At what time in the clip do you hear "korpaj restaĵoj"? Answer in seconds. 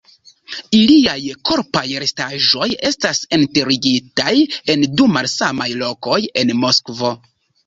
1.49-2.69